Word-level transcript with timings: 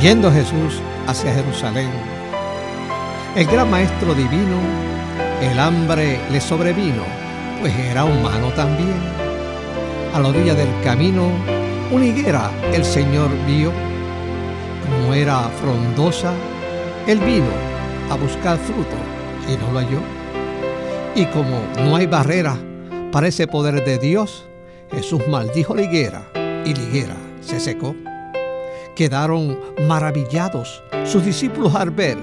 Yendo 0.00 0.30
Jesús 0.30 0.82
hacia 1.06 1.32
Jerusalén, 1.32 1.88
el 3.34 3.46
gran 3.46 3.70
maestro 3.70 4.14
divino, 4.14 4.60
el 5.40 5.58
hambre 5.58 6.20
le 6.30 6.38
sobrevino, 6.38 7.02
pues 7.60 7.74
era 7.78 8.04
humano 8.04 8.50
también. 8.54 8.94
A 10.12 10.20
la 10.20 10.28
orilla 10.28 10.54
del 10.54 10.68
camino, 10.84 11.30
una 11.90 12.04
higuera 12.04 12.50
el 12.74 12.84
Señor 12.84 13.30
vio, 13.46 13.72
como 14.84 15.14
era 15.14 15.48
frondosa, 15.60 16.32
él 17.06 17.18
vino 17.20 17.48
a 18.10 18.16
buscar 18.16 18.58
fruto 18.58 18.96
y 19.48 19.56
no 19.56 19.72
lo 19.72 19.78
halló. 19.78 20.00
Y 21.14 21.24
como 21.26 21.62
no 21.84 21.96
hay 21.96 22.06
barrera 22.06 22.58
para 23.12 23.28
ese 23.28 23.46
poder 23.46 23.82
de 23.82 23.96
Dios, 23.96 24.46
Jesús 24.92 25.26
maldijo 25.28 25.74
la 25.74 25.82
higuera 25.82 26.28
y 26.66 26.74
la 26.74 26.82
higuera 26.82 27.16
se 27.40 27.60
secó. 27.60 27.96
Quedaron 28.96 29.58
maravillados 29.86 30.82
sus 31.04 31.22
discípulos 31.22 31.74
al 31.74 31.90
ver 31.90 32.16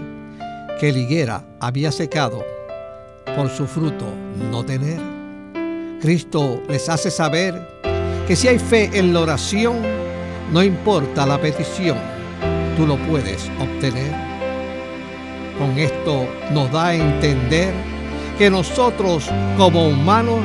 que 0.79 0.91
la 0.91 0.97
higuera 0.97 1.45
había 1.59 1.91
secado 1.91 2.43
por 3.35 3.47
su 3.49 3.67
fruto 3.67 4.05
no 4.49 4.65
tener. 4.65 4.99
Cristo 6.01 6.63
les 6.67 6.89
hace 6.89 7.11
saber 7.11 7.61
que 8.27 8.35
si 8.35 8.47
hay 8.47 8.57
fe 8.57 8.89
en 8.91 9.13
la 9.13 9.19
oración, 9.19 9.83
no 10.51 10.63
importa 10.63 11.27
la 11.27 11.39
petición, 11.39 11.97
tú 12.75 12.87
lo 12.87 12.97
puedes 13.07 13.51
obtener. 13.59 14.11
Con 15.59 15.77
esto 15.77 16.27
nos 16.51 16.71
da 16.71 16.87
a 16.87 16.95
entender 16.95 17.71
que 18.39 18.49
nosotros 18.49 19.29
como 19.57 19.89
humanos 19.89 20.39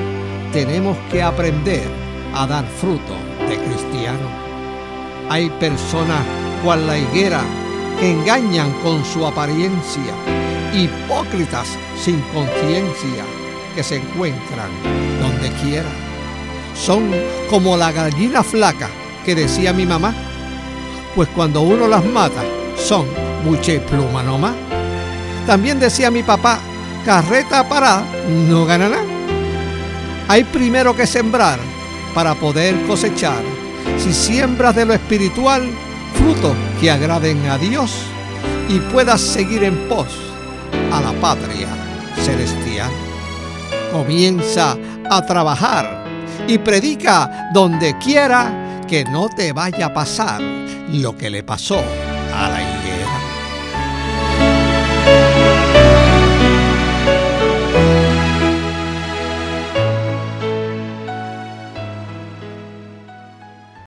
tenemos 0.53 0.98
que 1.10 1.22
aprender 1.22 1.88
a 2.34 2.47
dar 2.47 2.66
fruto 2.66 3.14
de 3.48 3.56
cristiano. 3.56 4.47
Hay 5.31 5.51
personas 5.51 6.21
cual 6.65 6.87
la 6.87 6.98
higuera 6.98 7.43
que 8.01 8.11
engañan 8.11 8.73
con 8.83 9.05
su 9.05 9.27
apariencia, 9.27 10.15
hipócritas 10.73 11.77
sin 12.03 12.21
conciencia 12.33 13.25
que 13.75 13.83
se 13.83 13.97
encuentran 13.97 14.71
donde 15.21 15.51
quiera. 15.62 15.89
Son 16.75 17.11
como 17.51 17.77
la 17.77 17.93
gallina 17.93 18.43
flaca 18.43 18.89
que 19.25 19.34
decía 19.34 19.73
mi 19.73 19.84
mamá, 19.84 20.15
pues 21.15 21.29
cuando 21.34 21.61
uno 21.61 21.89
las 21.89 22.05
mata 22.05 22.43
son 22.77 23.06
mucha 23.45 23.79
pluma 23.81 24.23
nomás. 24.23 24.55
También 25.47 25.79
decía 25.79 26.11
mi 26.11 26.23
papá, 26.23 26.61
carreta 27.05 27.69
para 27.69 28.03
no 28.49 28.65
gana 28.65 28.89
nada. 28.89 29.03
Hay 30.29 30.45
primero 30.45 30.95
que 30.95 31.06
sembrar 31.06 31.59
para 32.15 32.34
poder 32.34 32.87
cosechar 32.87 33.43
si 33.98 34.12
siembras 34.12 34.75
de 34.75 34.84
lo 34.84 34.95
espiritual 34.95 35.62
frutos 36.15 36.55
que 36.81 36.91
agraden 36.91 37.47
a 37.48 37.59
Dios 37.59 37.93
y 38.69 38.79
puedas 38.93 39.21
seguir 39.21 39.65
en 39.65 39.89
pos 39.89 40.09
a 40.93 41.01
la 41.01 41.12
patria 41.21 41.69
celestial. 42.23 42.91
Comienza 43.93 44.77
a 45.11 45.25
trabajar 45.25 46.05
y 46.47 46.59
predica 46.59 47.50
donde 47.53 47.97
quiera 47.99 48.83
que 48.87 49.05
no 49.05 49.28
te 49.28 49.53
vaya 49.53 49.87
a 49.87 49.94
pasar 49.94 50.41
lo 50.93 51.17
que 51.17 51.31
le 51.31 51.43
pasó 51.43 51.83
a 52.34 52.49
la 52.49 52.62
iglesia. 52.62 52.97